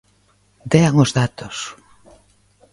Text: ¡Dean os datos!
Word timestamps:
¡Dean 0.71 0.93
os 1.03 1.09
datos! 1.19 1.55